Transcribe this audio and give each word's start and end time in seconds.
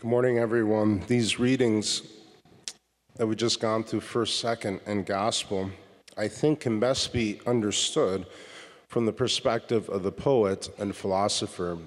Good 0.00 0.06
morning, 0.06 0.38
everyone. 0.38 1.02
These 1.08 1.40
readings 1.40 2.02
that 3.16 3.26
we've 3.26 3.36
just 3.36 3.58
gone 3.58 3.82
through, 3.82 4.02
first, 4.02 4.38
second, 4.38 4.78
and 4.86 5.04
gospel, 5.04 5.70
I 6.16 6.28
think 6.28 6.60
can 6.60 6.78
best 6.78 7.12
be 7.12 7.40
understood 7.48 8.24
from 8.86 9.06
the 9.06 9.12
perspective 9.12 9.88
of 9.88 10.04
the 10.04 10.12
poet 10.12 10.68
and 10.78 10.94
philosopher 10.94 11.78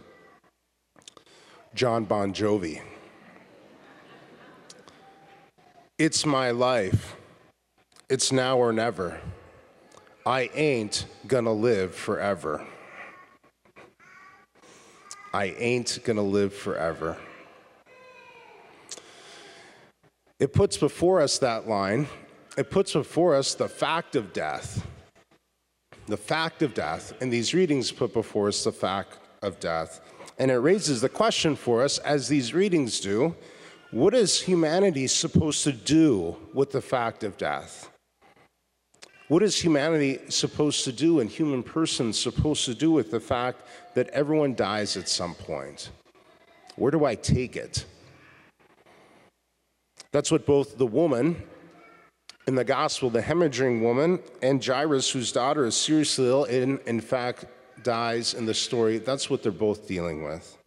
John 1.74 2.04
Bon 2.04 2.34
Jovi. 2.34 2.82
It's 5.98 6.26
my 6.26 6.52
life. 6.52 7.16
It's 8.10 8.34
now 8.34 8.58
or 8.58 8.74
never. 8.74 9.22
I 10.26 10.50
ain't 10.54 11.06
gonna 11.28 11.54
live 11.54 11.96
forever. 11.96 12.68
I 15.34 15.46
ain't 15.58 16.00
gonna 16.04 16.24
live 16.24 16.54
forever. 16.54 17.18
It 20.42 20.54
puts 20.54 20.76
before 20.76 21.22
us 21.22 21.38
that 21.38 21.68
line, 21.68 22.08
it 22.58 22.72
puts 22.72 22.94
before 22.94 23.36
us 23.36 23.54
the 23.54 23.70
fact 23.70 24.16
of 24.16 24.34
death. 24.34 24.88
The 26.08 26.18
fact 26.18 26.64
of 26.64 26.74
death. 26.74 27.14
And 27.22 27.32
these 27.32 27.54
readings 27.54 27.92
put 27.92 28.12
before 28.12 28.48
us 28.48 28.64
the 28.64 28.72
fact 28.72 29.20
of 29.44 29.60
death. 29.60 30.02
And 30.40 30.50
it 30.50 30.58
raises 30.58 31.00
the 31.00 31.10
question 31.10 31.56
for 31.56 31.84
us, 31.84 32.00
as 32.00 32.28
these 32.28 32.56
readings 32.56 33.00
do 33.00 33.36
what 33.92 34.16
is 34.16 34.42
humanity 34.42 35.06
supposed 35.06 35.64
to 35.66 35.72
do 35.72 36.36
with 36.56 36.72
the 36.72 36.82
fact 36.82 37.24
of 37.24 37.38
death? 37.38 37.92
What 39.28 39.44
is 39.44 39.62
humanity 39.62 40.22
supposed 40.30 40.86
to 40.86 40.92
do 40.92 41.20
and 41.20 41.30
human 41.30 41.62
persons 41.62 42.18
supposed 42.18 42.66
to 42.66 42.74
do 42.74 42.90
with 42.90 43.12
the 43.12 43.20
fact 43.20 43.62
that 43.94 44.08
everyone 44.10 44.56
dies 44.56 44.98
at 44.98 45.08
some 45.08 45.36
point? 45.36 45.92
Where 46.78 46.90
do 46.90 47.06
I 47.06 47.14
take 47.14 47.56
it? 47.56 47.86
That's 50.12 50.32
what 50.32 50.46
both 50.46 50.78
the 50.78 50.86
woman 50.86 51.44
in 52.48 52.56
the 52.56 52.64
gospel, 52.64 53.10
the 53.10 53.22
hemorrhaging 53.22 53.82
woman, 53.82 54.20
and 54.42 54.64
Jairus, 54.64 55.10
whose 55.10 55.32
daughter 55.32 55.66
is 55.66 55.76
seriously 55.76 56.28
ill 56.28 56.46
and, 56.46 56.80
in 56.86 57.00
fact, 57.00 57.46
dies 57.84 58.34
in 58.34 58.46
the 58.46 58.54
story, 58.54 58.98
that's 58.98 59.30
what 59.30 59.44
they're 59.44 59.52
both 59.52 59.88
dealing 59.88 60.24
with. 60.24 60.58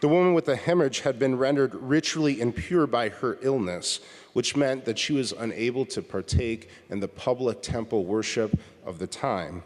The 0.00 0.08
woman 0.08 0.34
with 0.34 0.46
the 0.46 0.56
hemorrhage 0.56 1.00
had 1.00 1.18
been 1.18 1.38
rendered 1.38 1.74
ritually 1.74 2.40
impure 2.40 2.88
by 2.88 3.08
her 3.08 3.38
illness, 3.42 4.00
which 4.32 4.56
meant 4.56 4.84
that 4.86 4.98
she 4.98 5.12
was 5.12 5.32
unable 5.32 5.86
to 5.86 6.02
partake 6.02 6.70
in 6.90 6.98
the 6.98 7.08
public 7.08 7.62
temple 7.62 8.04
worship 8.04 8.58
of 8.84 8.98
the 8.98 9.06
time. 9.06 9.62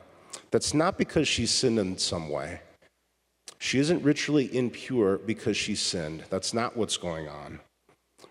That's 0.50 0.74
not 0.74 0.98
because 0.98 1.26
she 1.26 1.46
sinned 1.46 1.78
in 1.78 1.96
some 1.96 2.28
way. 2.28 2.60
She 3.58 3.78
isn't 3.78 4.02
ritually 4.02 4.54
impure 4.54 5.16
because 5.16 5.56
she 5.56 5.74
sinned. 5.74 6.24
That's 6.28 6.52
not 6.52 6.76
what's 6.76 6.98
going 6.98 7.28
on. 7.28 7.60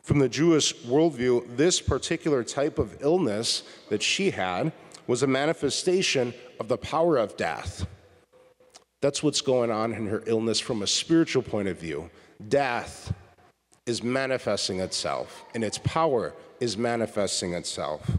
From 0.03 0.19
the 0.19 0.29
Jewish 0.29 0.75
worldview, 0.83 1.57
this 1.57 1.81
particular 1.81 2.43
type 2.43 2.77
of 2.77 3.01
illness 3.01 3.63
that 3.89 4.03
she 4.03 4.31
had 4.31 4.71
was 5.07 5.23
a 5.23 5.27
manifestation 5.27 6.33
of 6.59 6.67
the 6.67 6.77
power 6.77 7.17
of 7.17 7.37
death. 7.37 7.87
That's 9.01 9.21
what's 9.21 9.41
going 9.41 9.71
on 9.71 9.93
in 9.93 10.07
her 10.07 10.23
illness 10.25 10.59
from 10.59 10.81
a 10.81 10.87
spiritual 10.87 11.43
point 11.43 11.67
of 11.67 11.79
view. 11.79 12.09
Death 12.49 13.13
is 13.85 14.03
manifesting 14.03 14.79
itself, 14.79 15.45
and 15.53 15.63
its 15.63 15.77
power 15.79 16.33
is 16.59 16.77
manifesting 16.77 17.53
itself. 17.53 18.09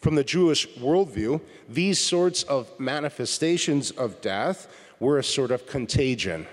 From 0.00 0.14
the 0.14 0.24
Jewish 0.24 0.68
worldview, 0.74 1.40
these 1.68 1.98
sorts 1.98 2.44
of 2.44 2.68
manifestations 2.78 3.90
of 3.92 4.20
death 4.20 4.68
were 5.00 5.18
a 5.18 5.24
sort 5.24 5.50
of 5.50 5.66
contagion, 5.66 6.46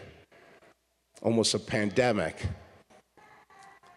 almost 1.22 1.54
a 1.54 1.60
pandemic 1.60 2.48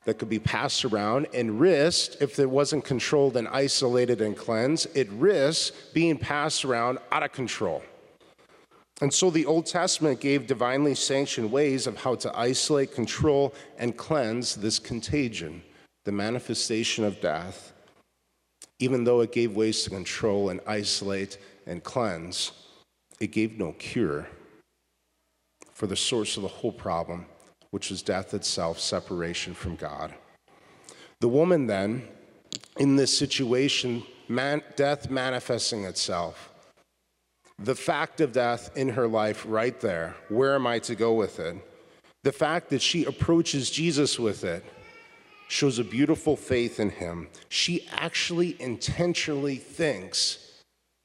that 0.06 0.18
could 0.18 0.28
be 0.28 0.38
passed 0.38 0.84
around 0.84 1.26
and 1.34 1.60
risked, 1.60 2.16
if 2.22 2.38
it 2.38 2.48
wasn't 2.48 2.84
controlled 2.84 3.36
and 3.36 3.48
isolated 3.48 4.20
and 4.20 4.36
cleansed, 4.36 4.86
it 4.96 5.10
risks 5.10 5.76
being 5.92 6.16
passed 6.16 6.64
around 6.64 6.98
out 7.10 7.24
of 7.24 7.32
control. 7.32 7.82
And 9.02 9.12
so 9.12 9.30
the 9.30 9.44
Old 9.44 9.66
Testament 9.66 10.20
gave 10.20 10.46
divinely 10.46 10.94
sanctioned 10.94 11.50
ways 11.50 11.88
of 11.88 11.98
how 11.98 12.14
to 12.14 12.38
isolate, 12.38 12.94
control, 12.94 13.52
and 13.78 13.96
cleanse 13.96 14.54
this 14.54 14.78
contagion, 14.78 15.60
the 16.04 16.12
manifestation 16.12 17.04
of 17.04 17.20
death. 17.20 17.72
Even 18.78 19.02
though 19.02 19.22
it 19.22 19.32
gave 19.32 19.56
ways 19.56 19.82
to 19.82 19.90
control 19.90 20.50
and 20.50 20.60
isolate 20.68 21.36
and 21.66 21.82
cleanse, 21.82 22.52
it 23.18 23.32
gave 23.32 23.58
no 23.58 23.72
cure 23.72 24.28
for 25.72 25.88
the 25.88 25.96
source 25.96 26.36
of 26.36 26.44
the 26.44 26.48
whole 26.48 26.72
problem 26.72 27.26
which 27.70 27.90
is 27.90 28.02
death 28.02 28.34
itself, 28.34 28.78
separation 28.78 29.54
from 29.54 29.76
God. 29.76 30.14
The 31.20 31.28
woman, 31.28 31.66
then, 31.66 32.06
in 32.78 32.96
this 32.96 33.16
situation, 33.16 34.02
man, 34.28 34.62
death 34.76 35.10
manifesting 35.10 35.84
itself, 35.84 36.52
the 37.58 37.74
fact 37.74 38.20
of 38.20 38.32
death 38.32 38.70
in 38.76 38.90
her 38.90 39.08
life 39.08 39.44
right 39.48 39.80
there, 39.80 40.14
where 40.28 40.54
am 40.54 40.66
I 40.66 40.78
to 40.80 40.94
go 40.94 41.14
with 41.14 41.40
it? 41.40 41.56
The 42.22 42.32
fact 42.32 42.70
that 42.70 42.82
she 42.82 43.04
approaches 43.04 43.70
Jesus 43.70 44.18
with 44.18 44.44
it 44.44 44.64
shows 45.48 45.78
a 45.78 45.84
beautiful 45.84 46.36
faith 46.36 46.80
in 46.80 46.90
him. 46.90 47.28
She 47.48 47.86
actually 47.92 48.60
intentionally 48.60 49.56
thinks 49.56 50.62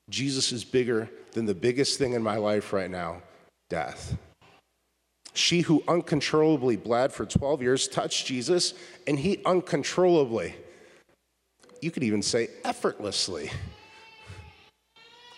Jesus 0.10 0.52
is 0.52 0.64
bigger 0.64 1.10
than 1.32 1.46
the 1.46 1.56
biggest 1.56 1.98
thing 1.98 2.14
in 2.14 2.24
my 2.24 2.38
life 2.38 2.74
right 2.74 2.90
now 2.90 3.22
death. 3.70 4.18
She 5.42 5.62
who 5.62 5.84
uncontrollably 5.88 6.76
bled 6.76 7.12
for 7.12 7.26
12 7.26 7.64
years 7.64 7.88
touched 7.88 8.28
Jesus, 8.28 8.76
and 9.08 9.18
he 9.18 9.42
uncontrollably, 9.44 10.54
you 11.82 11.90
could 11.90 12.04
even 12.04 12.22
say 12.22 12.50
effortlessly, 12.64 13.50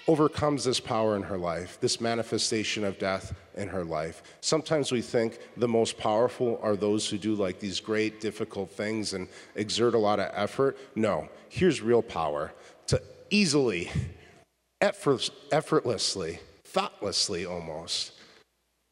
overcomes 0.09 0.65
this 0.65 0.81
power 0.81 1.15
in 1.15 1.23
her 1.23 1.37
life, 1.37 1.77
this 1.79 2.01
manifestation 2.01 2.83
of 2.83 2.99
death 2.99 3.33
in 3.55 3.69
her 3.69 3.85
life. 3.85 4.23
Sometimes 4.41 4.91
we 4.91 5.01
think 5.01 5.39
the 5.55 5.69
most 5.69 5.97
powerful 5.97 6.59
are 6.61 6.75
those 6.75 7.09
who 7.09 7.17
do 7.17 7.33
like 7.33 7.61
these 7.61 7.79
great, 7.79 8.19
difficult 8.19 8.71
things 8.71 9.13
and 9.13 9.29
exert 9.55 9.93
a 9.93 9.97
lot 9.97 10.19
of 10.19 10.29
effort. 10.33 10.77
No, 10.95 11.29
here's 11.47 11.81
real 11.81 12.01
power 12.01 12.51
to 12.87 13.01
easily, 13.29 13.89
effort, 14.81 15.29
effortlessly, 15.49 16.39
thoughtlessly 16.65 17.45
almost 17.45 18.12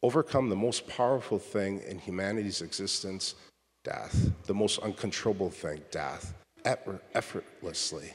overcome 0.03 0.49
the 0.49 0.55
most 0.55 0.87
powerful 0.87 1.39
thing 1.39 1.81
in 1.87 1.99
humanity's 1.99 2.61
existence 2.61 3.35
death, 3.83 4.29
the 4.45 4.53
most 4.53 4.79
uncontrollable 4.79 5.49
thing, 5.49 5.81
death, 5.89 6.35
effortlessly, 6.63 8.13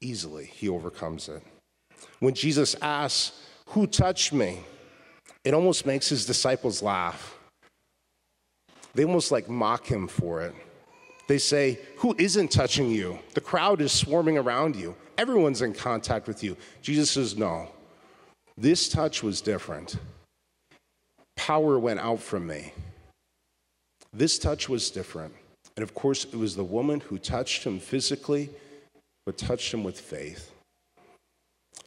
easily, 0.00 0.44
he 0.46 0.68
overcomes 0.68 1.28
it. 1.28 1.42
When 2.20 2.34
Jesus 2.34 2.76
asks, 2.80 3.40
Who 3.70 3.86
touched 3.86 4.32
me? 4.32 4.60
it 5.44 5.54
almost 5.54 5.86
makes 5.86 6.08
his 6.08 6.26
disciples 6.26 6.82
laugh. 6.82 7.36
They 8.94 9.04
almost 9.04 9.32
like 9.32 9.48
mock 9.48 9.86
him 9.86 10.08
for 10.08 10.42
it. 10.42 10.54
They 11.26 11.38
say, 11.38 11.78
Who 11.96 12.14
isn't 12.18 12.50
touching 12.50 12.90
you? 12.90 13.18
The 13.34 13.40
crowd 13.40 13.80
is 13.80 13.92
swarming 13.92 14.38
around 14.38 14.76
you. 14.76 14.94
Everyone's 15.16 15.62
in 15.62 15.72
contact 15.72 16.26
with 16.26 16.42
you. 16.44 16.56
Jesus 16.82 17.10
says, 17.10 17.36
No. 17.36 17.68
This 18.56 18.88
touch 18.88 19.22
was 19.22 19.40
different 19.40 19.96
power 21.38 21.78
went 21.78 22.00
out 22.00 22.20
from 22.20 22.46
me. 22.46 22.72
This 24.12 24.38
touch 24.38 24.68
was 24.68 24.90
different. 24.90 25.32
And 25.76 25.84
of 25.84 25.94
course, 25.94 26.24
it 26.24 26.34
was 26.34 26.56
the 26.56 26.64
woman 26.64 26.98
who 27.00 27.18
touched 27.18 27.62
him 27.62 27.78
physically, 27.78 28.50
but 29.24 29.38
touched 29.38 29.72
him 29.72 29.84
with 29.84 29.98
faith. 29.98 30.50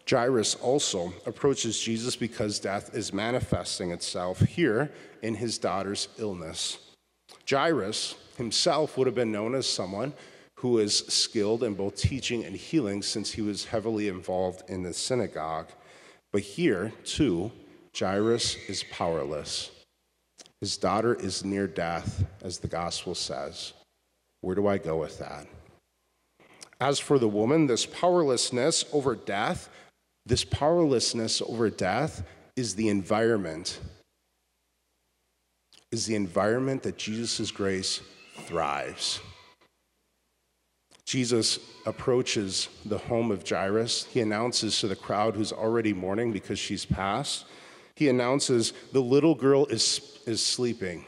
Jairus 0.10 0.56
also 0.56 1.14
approaches 1.26 1.80
Jesus 1.80 2.16
because 2.16 2.60
death 2.60 2.96
is 2.96 3.14
manifesting 3.14 3.92
itself 3.92 4.40
here 4.40 4.90
in 5.22 5.36
his 5.36 5.58
daughter's 5.58 6.08
illness. 6.18 6.80
Jairus 7.50 8.16
himself 8.38 8.98
would 8.98 9.08
have 9.08 9.16
been 9.16 9.32
known 9.32 9.54
as 9.54 9.68
someone 9.68 10.14
who 10.56 10.80
is 10.80 11.00
skilled 11.08 11.64
in 11.64 11.74
both 11.74 11.96
teaching 11.96 12.46
and 12.46 12.56
healing 12.56 13.02
since 13.02 13.32
he 13.32 13.42
was 13.42 13.66
heavily 13.66 14.08
involved 14.08 14.64
in 14.70 14.84
the 14.84 14.94
synagogue. 14.94 15.68
But 16.32 16.42
here, 16.42 16.94
too, 17.04 17.52
Jairus 17.98 18.56
is 18.68 18.84
powerless. 18.84 19.72
His 20.62 20.78
daughter 20.78 21.14
is 21.14 21.44
near 21.44 21.68
death, 21.68 22.24
as 22.42 22.60
the 22.60 22.68
gospel 22.68 23.16
says. 23.16 23.74
Where 24.42 24.56
do 24.56 24.68
I 24.68 24.78
go 24.78 24.98
with 24.98 25.20
that? 25.20 25.48
As 26.80 27.00
for 27.00 27.20
the 27.20 27.28
woman, 27.28 27.68
this 27.68 27.86
powerlessness 27.86 28.86
over 28.92 29.16
death, 29.16 29.70
this 30.26 30.44
powerlessness 30.44 31.42
over 31.42 31.70
death 31.70 32.24
is 32.56 32.76
the 32.76 32.90
environment, 32.90 33.80
is 35.92 36.06
the 36.06 36.16
environment 36.16 36.84
that 36.84 36.98
Jesus' 36.98 37.52
grace 37.52 38.02
thrives. 38.46 39.20
Jesus 41.06 41.60
approaches 41.86 42.70
the 42.86 42.98
home 42.98 43.32
of 43.32 43.48
Jairus. 43.48 44.06
He 44.06 44.22
announces 44.22 44.80
to 44.80 44.88
the 44.88 44.96
crowd 44.96 45.36
who's 45.36 45.52
already 45.52 45.94
mourning 45.94 46.32
because 46.32 46.58
she's 46.58 46.86
passed 46.86 47.46
he 48.02 48.10
announces, 48.10 48.74
The 48.94 49.00
little 49.00 49.36
girl 49.36 49.68
is, 49.68 50.20
is 50.26 50.44
sleeping. 50.44 51.06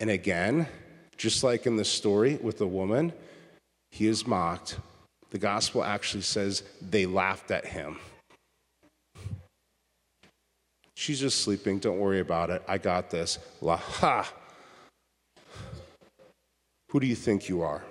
And 0.00 0.08
again, 0.08 0.66
just 1.18 1.44
like 1.44 1.66
in 1.66 1.76
the 1.76 1.84
story 1.84 2.36
with 2.36 2.56
the 2.56 2.66
woman, 2.66 3.12
he 3.90 4.06
is 4.06 4.26
mocked. 4.26 4.78
The 5.30 5.38
gospel 5.38 5.84
actually 5.84 6.22
says 6.22 6.62
they 6.80 7.04
laughed 7.04 7.50
at 7.50 7.66
him. 7.66 7.98
She's 10.94 11.20
just 11.20 11.42
sleeping. 11.42 11.78
Don't 11.78 11.98
worry 11.98 12.20
about 12.20 12.48
it. 12.48 12.62
I 12.66 12.78
got 12.78 13.10
this. 13.10 13.38
La 13.60 13.76
ha. 13.76 14.32
Who 16.90 17.00
do 17.00 17.06
you 17.06 17.16
think 17.16 17.50
you 17.50 17.60
are? 17.60 17.84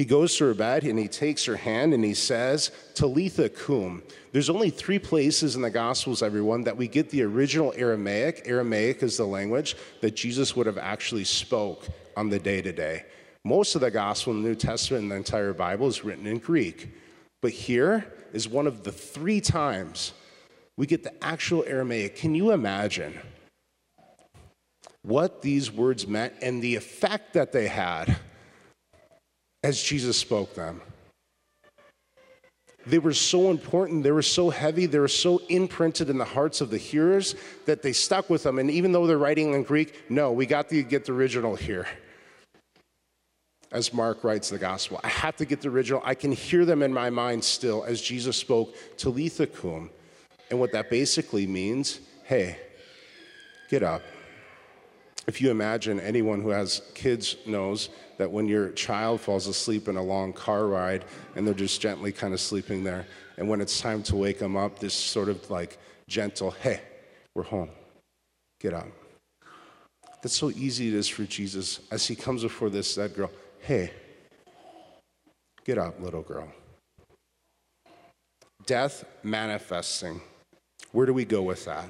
He 0.00 0.06
goes 0.06 0.34
to 0.38 0.46
her 0.46 0.54
bed 0.54 0.84
and 0.84 0.98
he 0.98 1.08
takes 1.08 1.44
her 1.44 1.56
hand 1.56 1.92
and 1.92 2.02
he 2.02 2.14
says, 2.14 2.70
Talitha 2.94 3.50
cum. 3.50 4.02
There's 4.32 4.48
only 4.48 4.70
three 4.70 4.98
places 4.98 5.56
in 5.56 5.60
the 5.60 5.68
Gospels, 5.68 6.22
everyone, 6.22 6.64
that 6.64 6.78
we 6.78 6.88
get 6.88 7.10
the 7.10 7.22
original 7.22 7.74
Aramaic. 7.76 8.44
Aramaic 8.46 9.02
is 9.02 9.18
the 9.18 9.26
language 9.26 9.76
that 10.00 10.16
Jesus 10.16 10.56
would 10.56 10.64
have 10.64 10.78
actually 10.78 11.24
spoke 11.24 11.86
on 12.16 12.30
the 12.30 12.38
day 12.38 12.62
to 12.62 12.72
day. 12.72 13.04
Most 13.44 13.74
of 13.74 13.82
the 13.82 13.90
Gospel 13.90 14.32
in 14.32 14.42
the 14.42 14.48
New 14.48 14.54
Testament 14.54 15.02
and 15.02 15.12
the 15.12 15.16
entire 15.16 15.52
Bible 15.52 15.88
is 15.88 16.02
written 16.02 16.26
in 16.26 16.38
Greek. 16.38 16.88
But 17.42 17.50
here 17.50 18.10
is 18.32 18.48
one 18.48 18.66
of 18.66 18.84
the 18.84 18.92
three 18.92 19.42
times 19.42 20.14
we 20.78 20.86
get 20.86 21.02
the 21.02 21.22
actual 21.22 21.62
Aramaic. 21.66 22.16
Can 22.16 22.34
you 22.34 22.52
imagine 22.52 23.20
what 25.02 25.42
these 25.42 25.70
words 25.70 26.06
meant 26.06 26.32
and 26.40 26.62
the 26.62 26.76
effect 26.76 27.34
that 27.34 27.52
they 27.52 27.68
had 27.68 28.16
as 29.70 29.80
Jesus 29.80 30.18
spoke 30.18 30.54
them? 30.54 30.82
They 32.86 32.98
were 32.98 33.14
so 33.14 33.50
important, 33.50 34.02
they 34.02 34.10
were 34.10 34.20
so 34.22 34.50
heavy, 34.50 34.86
they 34.86 34.98
were 34.98 35.06
so 35.06 35.42
imprinted 35.48 36.10
in 36.10 36.18
the 36.18 36.24
hearts 36.24 36.60
of 36.60 36.70
the 36.70 36.78
hearers 36.78 37.36
that 37.66 37.82
they 37.82 37.92
stuck 37.92 38.28
with 38.28 38.42
them. 38.42 38.58
And 38.58 38.70
even 38.70 38.90
though 38.90 39.06
they're 39.06 39.18
writing 39.18 39.54
in 39.54 39.62
Greek, 39.62 40.10
no, 40.10 40.32
we 40.32 40.44
got 40.44 40.68
to 40.70 40.82
get 40.82 41.04
the 41.04 41.12
original 41.12 41.54
here. 41.54 41.86
As 43.70 43.94
Mark 43.94 44.24
writes 44.24 44.50
the 44.50 44.58
gospel, 44.58 44.98
I 45.04 45.08
have 45.08 45.36
to 45.36 45.44
get 45.44 45.60
the 45.60 45.68
original. 45.68 46.02
I 46.04 46.14
can 46.14 46.32
hear 46.32 46.64
them 46.64 46.82
in 46.82 46.92
my 46.92 47.10
mind 47.10 47.44
still 47.44 47.84
as 47.84 48.00
Jesus 48.00 48.36
spoke, 48.36 48.74
Talitha 48.96 49.46
cum, 49.46 49.90
and 50.50 50.58
what 50.58 50.72
that 50.72 50.90
basically 50.90 51.46
means 51.46 52.00
hey, 52.24 52.58
get 53.68 53.82
up. 53.82 54.02
If 55.30 55.40
you 55.40 55.52
imagine 55.52 56.00
anyone 56.00 56.42
who 56.42 56.48
has 56.48 56.82
kids 56.92 57.36
knows 57.46 57.90
that 58.18 58.32
when 58.32 58.48
your 58.48 58.70
child 58.70 59.20
falls 59.20 59.46
asleep 59.46 59.86
in 59.86 59.96
a 59.96 60.02
long 60.02 60.32
car 60.32 60.66
ride 60.66 61.04
and 61.36 61.46
they're 61.46 61.54
just 61.54 61.80
gently 61.80 62.10
kind 62.10 62.34
of 62.34 62.40
sleeping 62.40 62.82
there, 62.82 63.06
and 63.36 63.48
when 63.48 63.60
it's 63.60 63.80
time 63.80 64.02
to 64.02 64.16
wake 64.16 64.40
them 64.40 64.56
up, 64.56 64.80
this 64.80 64.92
sort 64.92 65.28
of 65.28 65.48
like 65.48 65.78
gentle, 66.08 66.50
hey, 66.50 66.80
we're 67.36 67.44
home, 67.44 67.70
get 68.58 68.74
up. 68.74 68.88
That's 70.20 70.34
so 70.34 70.50
easy 70.50 70.88
it 70.88 70.94
is 70.94 71.06
for 71.06 71.22
Jesus 71.22 71.78
as 71.92 72.08
he 72.08 72.16
comes 72.16 72.42
before 72.42 72.68
this 72.68 72.92
dead 72.96 73.14
girl, 73.14 73.30
hey, 73.60 73.92
get 75.64 75.78
up, 75.78 76.00
little 76.00 76.22
girl. 76.22 76.48
Death 78.66 79.04
manifesting 79.22 80.20
where 80.90 81.06
do 81.06 81.14
we 81.14 81.24
go 81.24 81.42
with 81.42 81.66
that? 81.66 81.88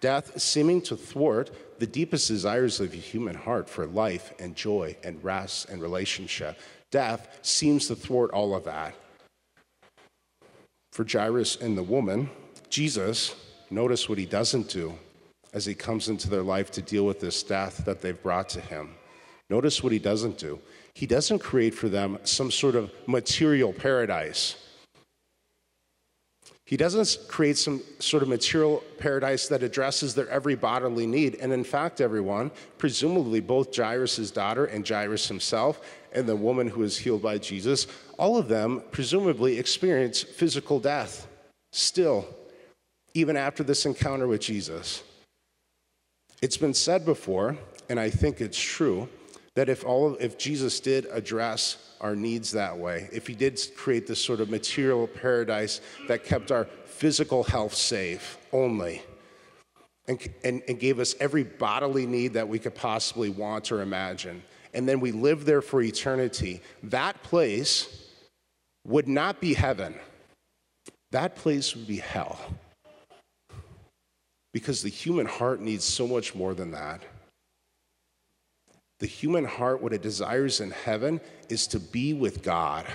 Death 0.00 0.40
seeming 0.40 0.80
to 0.82 0.96
thwart 0.96 1.50
the 1.78 1.86
deepest 1.86 2.28
desires 2.28 2.80
of 2.80 2.90
the 2.90 2.98
human 2.98 3.34
heart 3.34 3.68
for 3.68 3.86
life 3.86 4.32
and 4.38 4.54
joy 4.54 4.96
and 5.02 5.22
rest 5.24 5.68
and 5.68 5.80
relationship. 5.80 6.58
Death 6.90 7.38
seems 7.42 7.88
to 7.88 7.96
thwart 7.96 8.30
all 8.30 8.54
of 8.54 8.64
that. 8.64 8.94
For 10.92 11.04
Jairus 11.10 11.56
and 11.56 11.76
the 11.76 11.82
woman, 11.82 12.30
Jesus, 12.70 13.34
notice 13.70 14.08
what 14.08 14.18
he 14.18 14.26
doesn't 14.26 14.68
do 14.68 14.94
as 15.52 15.64
he 15.64 15.74
comes 15.74 16.08
into 16.08 16.28
their 16.28 16.42
life 16.42 16.70
to 16.72 16.82
deal 16.82 17.06
with 17.06 17.20
this 17.20 17.42
death 17.42 17.84
that 17.84 18.00
they've 18.00 18.22
brought 18.22 18.48
to 18.50 18.60
him. 18.60 18.94
Notice 19.48 19.82
what 19.82 19.92
he 19.92 19.98
doesn't 19.98 20.38
do. 20.38 20.60
He 20.94 21.06
doesn't 21.06 21.38
create 21.38 21.74
for 21.74 21.88
them 21.88 22.18
some 22.24 22.50
sort 22.50 22.74
of 22.74 22.90
material 23.06 23.72
paradise. 23.72 24.56
He 26.66 26.76
doesn't 26.76 27.28
create 27.28 27.56
some 27.56 27.80
sort 28.00 28.24
of 28.24 28.28
material 28.28 28.82
paradise 28.98 29.46
that 29.48 29.62
addresses 29.62 30.16
their 30.16 30.28
every 30.28 30.56
bodily 30.56 31.06
need. 31.06 31.36
And 31.36 31.52
in 31.52 31.62
fact, 31.62 32.00
everyone, 32.00 32.50
presumably 32.76 33.38
both 33.38 33.74
Jairus' 33.74 34.32
daughter 34.32 34.64
and 34.64 34.86
Jairus 34.86 35.28
himself 35.28 35.80
and 36.12 36.28
the 36.28 36.34
woman 36.34 36.66
who 36.66 36.82
is 36.82 36.98
healed 36.98 37.22
by 37.22 37.38
Jesus, 37.38 37.86
all 38.18 38.36
of 38.36 38.48
them 38.48 38.82
presumably 38.90 39.60
experience 39.60 40.24
physical 40.24 40.80
death 40.80 41.28
still, 41.70 42.26
even 43.14 43.36
after 43.36 43.62
this 43.62 43.86
encounter 43.86 44.26
with 44.26 44.40
Jesus. 44.40 45.04
It's 46.42 46.56
been 46.56 46.74
said 46.74 47.04
before, 47.04 47.56
and 47.88 48.00
I 48.00 48.10
think 48.10 48.40
it's 48.40 48.60
true, 48.60 49.08
that 49.54 49.68
if 49.68 49.84
all 49.84 50.08
of, 50.08 50.20
if 50.20 50.36
Jesus 50.36 50.80
did 50.80 51.06
address 51.12 51.85
our 52.00 52.14
needs 52.14 52.50
that 52.52 52.76
way, 52.76 53.08
if 53.12 53.26
he 53.26 53.34
did 53.34 53.60
create 53.76 54.06
this 54.06 54.22
sort 54.22 54.40
of 54.40 54.50
material 54.50 55.06
paradise 55.06 55.80
that 56.08 56.24
kept 56.24 56.52
our 56.52 56.64
physical 56.84 57.44
health 57.44 57.74
safe 57.74 58.38
only, 58.52 59.02
and, 60.08 60.28
and, 60.44 60.62
and 60.68 60.78
gave 60.78 60.98
us 60.98 61.14
every 61.20 61.42
bodily 61.42 62.06
need 62.06 62.34
that 62.34 62.48
we 62.48 62.58
could 62.58 62.74
possibly 62.74 63.28
want 63.28 63.72
or 63.72 63.82
imagine, 63.82 64.42
and 64.74 64.88
then 64.88 65.00
we 65.00 65.12
live 65.12 65.44
there 65.44 65.62
for 65.62 65.80
eternity, 65.82 66.60
that 66.82 67.22
place 67.22 68.10
would 68.86 69.08
not 69.08 69.40
be 69.40 69.54
heaven. 69.54 69.94
That 71.12 71.34
place 71.34 71.74
would 71.74 71.86
be 71.86 71.98
hell. 71.98 72.38
Because 74.52 74.82
the 74.82 74.88
human 74.88 75.26
heart 75.26 75.60
needs 75.60 75.84
so 75.84 76.06
much 76.06 76.34
more 76.34 76.54
than 76.54 76.70
that. 76.72 77.02
The 79.00 79.06
human 79.06 79.44
heart, 79.44 79.82
what 79.82 79.92
it 79.92 80.02
desires 80.02 80.60
in 80.60 80.70
heaven, 80.70 81.20
is 81.48 81.66
to 81.68 81.80
be 81.80 82.14
with 82.14 82.42
God, 82.42 82.86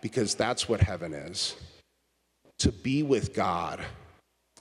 because 0.00 0.34
that's 0.34 0.68
what 0.68 0.80
heaven 0.80 1.12
is 1.12 1.56
to 2.58 2.72
be 2.72 3.02
with 3.02 3.34
God. 3.34 3.80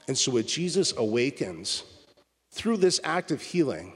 And 0.08 0.18
so, 0.18 0.32
what 0.32 0.48
Jesus 0.48 0.94
awakens 0.98 1.84
through 2.52 2.78
this 2.78 3.00
act 3.04 3.32
of 3.32 3.42
healing, 3.42 3.94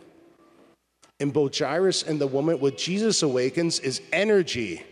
in 1.19 1.31
both 1.31 1.57
Jairus 1.57 2.03
and 2.03 2.21
the 2.21 2.27
woman, 2.27 2.59
what 2.59 2.77
Jesus 2.77 3.23
awakens 3.23 3.79
is 3.79 4.01
energy 4.13 4.83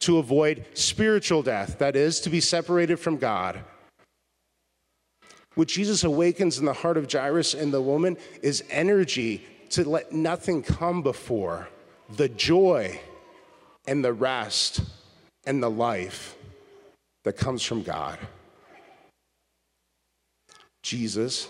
to 0.00 0.18
avoid 0.18 0.66
spiritual 0.74 1.42
death, 1.42 1.78
that 1.78 1.96
is, 1.96 2.20
to 2.20 2.30
be 2.30 2.40
separated 2.40 2.98
from 2.98 3.16
God. 3.16 3.60
What 5.54 5.68
Jesus 5.68 6.04
awakens 6.04 6.58
in 6.58 6.66
the 6.66 6.72
heart 6.72 6.96
of 6.96 7.10
Jairus 7.10 7.54
and 7.54 7.72
the 7.72 7.82
woman 7.82 8.16
is 8.42 8.62
energy 8.70 9.44
to 9.70 9.88
let 9.88 10.12
nothing 10.12 10.62
come 10.62 11.02
before 11.02 11.68
the 12.16 12.28
joy 12.28 12.98
and 13.86 14.04
the 14.04 14.12
rest 14.12 14.80
and 15.44 15.62
the 15.62 15.70
life 15.70 16.36
that 17.24 17.36
comes 17.36 17.62
from 17.62 17.82
God. 17.82 18.18
Jesus 20.82 21.48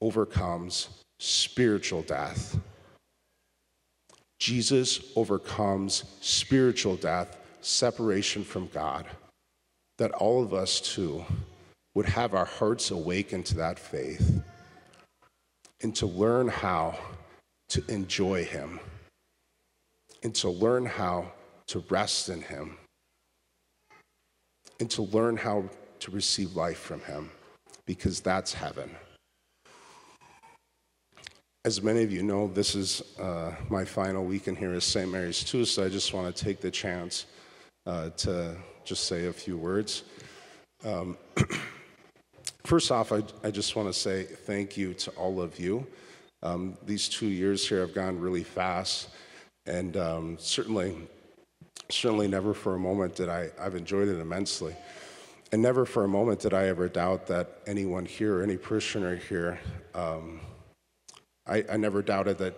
overcomes 0.00 0.88
spiritual 1.18 2.02
death. 2.02 2.58
Jesus 4.38 5.12
overcomes 5.16 6.04
spiritual 6.20 6.96
death, 6.96 7.38
separation 7.62 8.44
from 8.44 8.66
God, 8.68 9.06
that 9.96 10.10
all 10.12 10.42
of 10.42 10.52
us 10.52 10.80
too 10.80 11.24
would 11.94 12.06
have 12.06 12.34
our 12.34 12.44
hearts 12.44 12.90
awakened 12.90 13.46
to 13.46 13.56
that 13.56 13.78
faith 13.78 14.42
and 15.80 15.94
to 15.96 16.06
learn 16.06 16.48
how 16.48 16.98
to 17.68 17.84
enjoy 17.90 18.44
Him 18.44 18.80
and 20.22 20.34
to 20.36 20.50
learn 20.50 20.86
how 20.86 21.32
to 21.68 21.84
rest 21.88 22.28
in 22.28 22.42
Him 22.42 22.76
and 24.80 24.90
to 24.90 25.02
learn 25.02 25.36
how 25.36 25.68
to 26.00 26.10
receive 26.10 26.56
life 26.56 26.78
from 26.78 27.00
Him 27.02 27.30
because 27.86 28.20
that's 28.20 28.52
heaven. 28.52 28.90
As 31.64 31.82
many 31.82 32.02
of 32.02 32.12
you 32.12 32.22
know, 32.22 32.48
this 32.48 32.74
is 32.74 33.02
uh, 33.18 33.52
my 33.70 33.84
final 33.84 34.24
weekend 34.24 34.58
here 34.58 34.74
at 34.74 34.82
St. 34.82 35.10
Mary's 35.10 35.42
too, 35.42 35.64
so 35.64 35.84
I 35.84 35.88
just 35.88 36.12
want 36.12 36.34
to 36.34 36.44
take 36.44 36.60
the 36.60 36.70
chance 36.70 37.24
uh, 37.86 38.10
to 38.10 38.54
just 38.84 39.04
say 39.06 39.26
a 39.26 39.32
few 39.32 39.56
words. 39.56 40.04
Um, 40.84 41.16
first 42.64 42.90
off, 42.90 43.12
I, 43.12 43.22
I 43.42 43.50
just 43.50 43.76
want 43.76 43.88
to 43.88 43.98
say 43.98 44.24
thank 44.24 44.76
you 44.76 44.92
to 44.94 45.10
all 45.12 45.40
of 45.40 45.58
you. 45.58 45.86
Um, 46.44 46.76
these 46.84 47.08
two 47.08 47.26
years 47.26 47.66
here 47.66 47.80
have 47.80 47.94
gone 47.94 48.20
really 48.20 48.44
fast, 48.44 49.08
and 49.66 49.96
um, 49.96 50.36
certainly, 50.38 50.94
certainly 51.88 52.28
never 52.28 52.52
for 52.52 52.74
a 52.74 52.78
moment 52.78 53.16
did 53.16 53.30
I, 53.30 53.48
I've 53.58 53.74
enjoyed 53.74 54.08
it 54.08 54.20
immensely. 54.20 54.76
And 55.52 55.62
never 55.62 55.86
for 55.86 56.04
a 56.04 56.08
moment 56.08 56.40
did 56.40 56.52
I 56.52 56.66
ever 56.66 56.88
doubt 56.88 57.26
that 57.28 57.60
anyone 57.66 58.04
here, 58.04 58.42
any 58.42 58.58
parishioner 58.58 59.16
here, 59.16 59.58
um, 59.94 60.40
I, 61.46 61.64
I, 61.72 61.76
never 61.76 62.02
doubted 62.02 62.38
that 62.38 62.54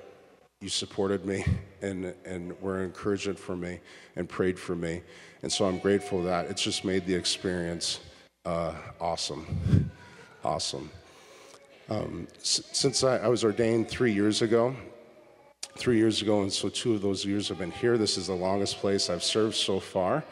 you 0.61 0.69
supported 0.69 1.27
me 1.27 1.45
and, 1.83 2.15
and 2.25 2.61
were 2.63 2.83
encouragement 2.83 3.39
for 3.39 3.55
me 3.55 3.81
and 4.17 4.29
prayed 4.29 4.59
for 4.59 4.75
me. 4.75 5.03
And 5.43 5.53
so 5.53 5.67
I'm 5.67 5.79
grateful 5.79 6.23
that 6.23 6.47
it's 6.47 6.63
just 6.63 6.85
made 6.85 7.07
the 7.07 7.15
experience 7.15 8.01
uh, 8.47 8.73
awesome. 9.01 9.91
awesome. 10.45 10.91
Um, 11.89 12.27
s- 12.37 12.63
since 12.73 13.05
I, 13.05 13.19
I, 13.19 13.29
was 13.29 13.45
ordained 13.45 13.89
three 13.89 14.13
years 14.13 14.43
ago, 14.43 14.75
three 15.79 15.99
years 15.99 16.21
ago, 16.21 16.43
and 16.43 16.53
so 16.53 16.69
two 16.69 16.95
of 16.95 17.03
those 17.03 17.25
years 17.25 17.49
have 17.49 17.59
been 17.59 17.71
here. 17.71 17.97
This 17.97 18.19
is 18.19 18.27
the 18.27 18.35
longest 18.35 18.79
place 18.79 19.09
I've 19.09 19.23
served 19.23 19.55
so 19.55 19.79
far. 19.79 20.25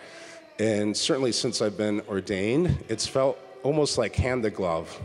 And 0.58 0.96
certainly 0.96 1.32
since 1.32 1.62
I've 1.62 1.76
been 1.76 2.00
ordained, 2.08 2.84
it's 2.88 3.06
felt 3.06 3.38
almost 3.62 3.98
like 3.98 4.16
hand 4.16 4.44
the 4.44 4.50
glove. 4.50 5.00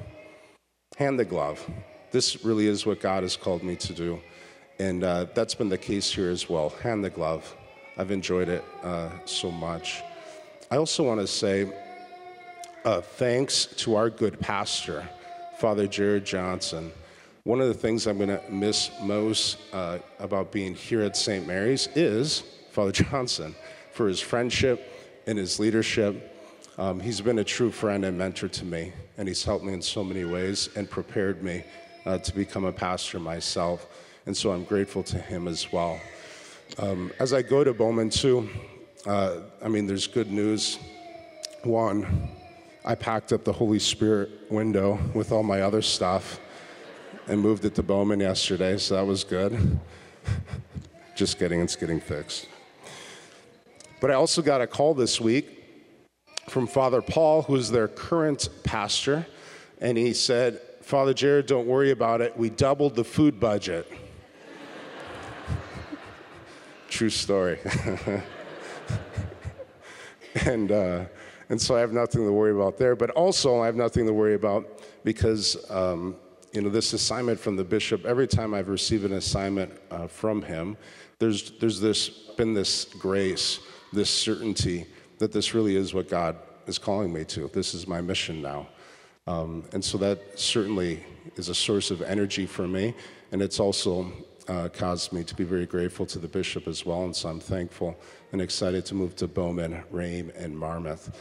Hand 0.97 1.19
the 1.19 1.25
glove. 1.25 1.63
This 2.11 2.43
really 2.43 2.67
is 2.67 2.85
what 2.85 2.99
God 2.99 3.23
has 3.23 3.37
called 3.37 3.63
me 3.63 3.75
to 3.75 3.93
do. 3.93 4.19
And 4.79 5.03
uh, 5.03 5.25
that's 5.35 5.53
been 5.53 5.69
the 5.69 5.77
case 5.77 6.11
here 6.11 6.29
as 6.29 6.49
well. 6.49 6.69
Hand 6.81 7.03
the 7.03 7.09
glove. 7.09 7.55
I've 7.97 8.11
enjoyed 8.11 8.49
it 8.49 8.63
uh, 8.81 9.09
so 9.25 9.51
much. 9.51 10.01
I 10.71 10.77
also 10.77 11.03
want 11.03 11.19
to 11.19 11.27
say 11.27 11.71
uh, 12.85 13.01
thanks 13.01 13.65
to 13.65 13.95
our 13.95 14.09
good 14.09 14.39
pastor, 14.39 15.07
Father 15.59 15.87
Jared 15.87 16.23
Johnson. 16.23 16.89
One 17.43 17.59
of 17.59 17.67
the 17.67 17.73
things 17.73 18.07
I'm 18.07 18.17
going 18.17 18.29
to 18.29 18.41
miss 18.49 18.91
most 19.01 19.57
uh, 19.73 19.99
about 20.19 20.53
being 20.53 20.73
here 20.73 21.01
at 21.01 21.17
St. 21.17 21.45
Mary's 21.45 21.89
is 21.95 22.43
Father 22.71 22.91
Johnson 22.93 23.53
for 23.91 24.07
his 24.07 24.21
friendship 24.21 25.21
and 25.27 25.37
his 25.37 25.59
leadership. 25.59 26.33
Um, 26.77 27.01
he's 27.01 27.19
been 27.19 27.39
a 27.39 27.43
true 27.43 27.71
friend 27.71 28.05
and 28.05 28.17
mentor 28.17 28.47
to 28.47 28.63
me, 28.63 28.93
and 29.17 29.27
he's 29.27 29.43
helped 29.43 29.65
me 29.65 29.73
in 29.73 29.81
so 29.81 30.01
many 30.01 30.23
ways 30.23 30.69
and 30.77 30.89
prepared 30.89 31.43
me 31.43 31.65
uh, 32.05 32.19
to 32.19 32.33
become 32.33 32.63
a 32.63 32.71
pastor 32.71 33.19
myself. 33.19 33.85
And 34.27 34.37
so 34.37 34.51
I'm 34.51 34.63
grateful 34.63 35.03
to 35.03 35.17
him 35.17 35.49
as 35.49 35.73
well. 35.73 35.99
Um, 36.77 37.11
as 37.19 37.33
I 37.33 37.41
go 37.41 37.65
to 37.65 37.73
Bowman, 37.73 38.11
too, 38.11 38.47
uh, 39.05 39.39
I 39.61 39.67
mean, 39.67 39.87
there's 39.87 40.07
good 40.07 40.31
news. 40.31 40.79
One, 41.63 42.29
I 42.85 42.95
packed 42.95 43.33
up 43.33 43.43
the 43.43 43.53
Holy 43.53 43.79
Spirit 43.79 44.29
window 44.49 44.99
with 45.13 45.31
all 45.31 45.43
my 45.43 45.61
other 45.61 45.81
stuff 45.81 46.39
and 47.27 47.39
moved 47.39 47.65
it 47.65 47.75
to 47.75 47.83
Bowman 47.83 48.21
yesterday, 48.21 48.77
so 48.77 48.95
that 48.95 49.05
was 49.05 49.23
good. 49.23 49.79
Just 51.15 51.37
kidding, 51.37 51.59
it's 51.59 51.75
getting 51.75 51.99
fixed. 51.99 52.47
But 53.99 54.11
I 54.11 54.13
also 54.13 54.41
got 54.41 54.61
a 54.61 54.67
call 54.67 54.93
this 54.93 55.19
week 55.19 55.65
from 56.47 56.67
Father 56.67 57.01
Paul, 57.01 57.41
who's 57.41 57.69
their 57.69 57.89
current 57.89 58.47
pastor, 58.63 59.27
and 59.81 59.97
he 59.97 60.13
said, 60.13 60.61
Father 60.81 61.13
Jared, 61.13 61.45
don't 61.45 61.67
worry 61.67 61.91
about 61.91 62.21
it. 62.21 62.35
We 62.37 62.49
doubled 62.49 62.95
the 62.95 63.03
food 63.03 63.39
budget. 63.39 63.91
True 66.89 67.09
story. 67.09 67.59
and, 70.45 70.71
uh, 70.71 71.05
and 71.49 71.59
so 71.59 71.75
I 71.75 71.79
have 71.79 71.91
nothing 71.91 72.25
to 72.25 72.31
worry 72.31 72.51
about 72.51 72.77
there. 72.77 72.95
But 72.95 73.09
also, 73.11 73.61
I 73.61 73.65
have 73.65 73.75
nothing 73.75 74.05
to 74.05 74.13
worry 74.13 74.35
about 74.35 74.81
because, 75.03 75.69
um, 75.71 76.15
you 76.53 76.61
know, 76.61 76.69
this 76.69 76.93
assignment 76.93 77.39
from 77.39 77.55
the 77.55 77.63
bishop, 77.63 78.05
every 78.05 78.27
time 78.27 78.53
I've 78.53 78.69
received 78.69 79.03
an 79.03 79.13
assignment 79.13 79.73
uh, 79.89 80.07
from 80.07 80.41
him, 80.41 80.77
there's, 81.17 81.51
there's 81.59 81.79
this, 81.79 82.09
been 82.09 82.53
this 82.53 82.85
grace, 82.85 83.59
this 83.91 84.09
certainty 84.09 84.85
that 85.17 85.31
this 85.31 85.53
really 85.53 85.75
is 85.75 85.93
what 85.93 86.07
God 86.07 86.37
is 86.67 86.77
calling 86.77 87.11
me 87.11 87.25
to. 87.25 87.49
This 87.53 87.73
is 87.73 87.87
my 87.87 87.99
mission 87.99 88.41
now. 88.41 88.67
Um, 89.27 89.65
and 89.73 89.83
so 89.83 89.97
that 89.97 90.39
certainly 90.39 91.03
is 91.35 91.49
a 91.49 91.55
source 91.55 91.91
of 91.91 92.01
energy 92.01 92.45
for 92.45 92.67
me. 92.67 92.93
And 93.31 93.41
it's 93.41 93.59
also 93.59 94.11
uh, 94.49 94.69
caused 94.69 95.13
me 95.13 95.23
to 95.23 95.35
be 95.35 95.43
very 95.43 95.65
grateful 95.65 96.05
to 96.07 96.19
the 96.19 96.27
bishop 96.27 96.67
as 96.67 96.85
well, 96.85 97.03
and 97.03 97.15
so 97.15 97.29
I'm 97.29 97.39
thankful 97.39 97.95
and 98.31 98.41
excited 98.41 98.85
to 98.85 98.95
move 98.95 99.15
to 99.17 99.27
Bowman, 99.27 99.83
Rhame, 99.91 100.35
and 100.35 100.55
Marmarth. 100.55 101.13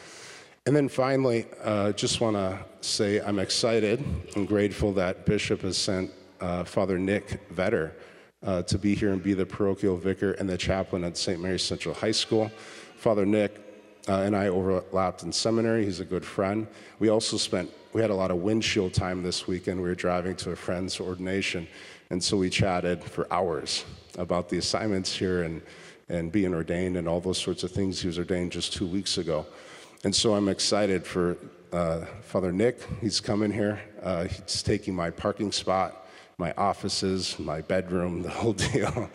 And 0.67 0.77
then 0.77 0.89
finally, 0.89 1.47
uh, 1.63 1.93
just 1.93 2.21
want 2.21 2.37
to 2.37 2.59
say 2.81 3.21
I'm 3.21 3.39
excited 3.39 4.05
and 4.37 4.47
grateful 4.47 4.93
that 4.95 5.25
Bishop 5.25 5.63
has 5.63 5.79
sent 5.79 6.11
uh, 6.41 6.65
Father 6.65 6.99
Nick 6.99 7.49
Vetter 7.55 7.93
uh, 8.43 8.63
to 8.63 8.79
be 8.79 8.95
here 8.95 9.13
and 9.13 9.23
be 9.23 9.35
the 9.35 9.47
parochial 9.47 9.97
vicar 9.97 10.33
and 10.33 10.49
the 10.49 10.59
chaplain 10.59 11.05
at 11.05 11.17
St. 11.17 11.41
Mary's 11.41 11.63
Central 11.63 11.95
High 11.95 12.13
School. 12.13 12.51
Father 12.97 13.25
Nick 13.25 13.65
uh, 14.09 14.23
and 14.23 14.37
I 14.37 14.49
overlapped 14.49 15.23
in 15.23 15.33
seminary. 15.33 15.85
He's 15.85 16.01
a 16.01 16.05
good 16.05 16.25
friend. 16.25 16.67
We 16.99 17.09
also 17.09 17.37
spent, 17.37 17.71
we 17.93 18.01
had 18.01 18.11
a 18.11 18.15
lot 18.15 18.31
of 18.31 18.39
windshield 18.39 18.95
time 18.95 19.23
this 19.23 19.47
weekend. 19.47 19.81
We 19.81 19.89
were 19.89 19.95
driving 19.95 20.37
to 20.37 20.53
a 20.53 20.57
friend's 20.57 21.01
ordination. 21.01 21.67
And 22.11 22.23
so 22.23 22.37
we 22.37 22.49
chatted 22.49 23.03
for 23.03 23.31
hours 23.33 23.85
about 24.17 24.49
the 24.49 24.59
assignments 24.59 25.15
here 25.15 25.43
and, 25.43 25.63
and 26.09 26.33
being 26.33 26.55
ordained 26.55 26.97
and 26.97 27.09
all 27.09 27.21
those 27.21 27.39
sorts 27.39 27.63
of 27.63 27.71
things. 27.71 28.01
He 28.01 28.07
was 28.07 28.19
ordained 28.19 28.53
just 28.53 28.73
two 28.73 28.87
weeks 28.87 29.19
ago. 29.19 29.47
And 30.05 30.15
so 30.15 30.35
I'm 30.35 30.49
excited 30.49 31.05
for 31.05 31.37
uh, 31.73 32.05
Father 32.23 32.53
Nick. 32.53 32.79
He's 33.01 33.21
coming 33.21 33.51
here. 33.51 33.81
Uh, 34.03 34.25
he's 34.25 34.63
taking 34.63 34.95
my 34.95 35.11
parking 35.11 35.53
spot, 35.53 36.07
my 36.39 36.53
offices, 36.57 37.39
my 37.39 37.61
bedroom, 37.61 38.23
the 38.23 38.31
whole 38.31 38.53
deal. 38.73 39.11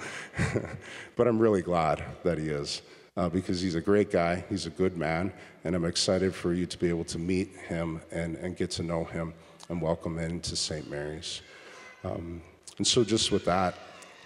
but 1.16 1.28
I'm 1.28 1.40
really 1.40 1.62
glad 1.62 2.04
that 2.24 2.38
he 2.38 2.50
is 2.50 2.82
uh, 3.16 3.30
because 3.30 3.62
he's 3.62 3.76
a 3.76 3.82
great 3.82 4.12
guy. 4.12 4.44
He's 4.50 4.66
a 4.66 4.70
good 4.70 4.98
man. 4.98 5.32
And 5.64 5.76
I'm 5.76 5.86
excited 5.86 6.36
for 6.36 6.54
you 6.54 6.66
to 6.66 6.78
be 6.78 6.90
able 6.90 7.06
to 7.06 7.20
meet 7.20 7.50
him 7.68 8.02
and, 8.12 8.36
and 8.38 8.58
get 8.58 8.72
to 8.72 8.84
know 8.84 9.04
him 9.04 9.34
and 9.70 9.82
welcome 9.82 10.20
him 10.20 10.32
into 10.32 10.56
St. 10.56 10.90
Mary's. 10.90 11.42
Um, 12.04 12.42
and 12.78 12.86
so, 12.86 13.04
just 13.04 13.32
with 13.32 13.46
that, 13.46 13.76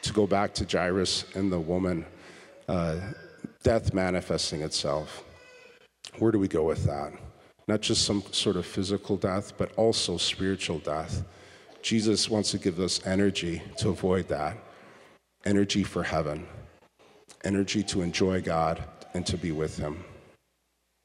to 0.02 0.14
go 0.14 0.26
back 0.26 0.54
to 0.56 0.66
Jairus 0.66 1.26
and 1.36 1.52
the 1.52 1.60
woman, 1.60 2.06
uh, 2.68 2.98
death 3.64 3.94
manifesting 3.94 4.62
itself, 4.62 5.24
where 6.20 6.32
do 6.32 6.40
we 6.40 6.48
go 6.48 6.64
with 6.64 6.84
that? 6.86 7.14
Not 7.68 7.82
just 7.82 8.06
some 8.06 8.24
sort 8.32 8.56
of 8.56 8.66
physical 8.66 9.18
death, 9.18 9.58
but 9.58 9.74
also 9.76 10.18
spiritual 10.18 10.80
death. 10.80 11.26
Jesus 11.82 12.30
wants 12.30 12.52
to 12.52 12.58
give 12.58 12.80
us 12.80 13.06
energy 13.06 13.62
to 13.78 13.90
avoid 13.90 14.28
that 14.30 14.58
energy 15.46 15.84
for 15.84 16.04
heaven, 16.04 16.46
energy 17.46 17.82
to 17.82 18.02
enjoy 18.02 18.42
God 18.42 18.84
and 19.14 19.26
to 19.26 19.38
be 19.38 19.54
with 19.54 19.78
Him. 19.78 20.04